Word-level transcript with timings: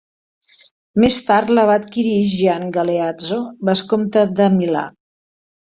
Més 1.03 1.19
tard 1.27 1.51
la 1.57 1.65
va 1.71 1.75
adquirir 1.81 2.15
Gian 2.31 2.67
Galeazzo, 2.79 3.39
Vescomte 3.71 4.27
de 4.43 4.51
Milà. 4.59 4.85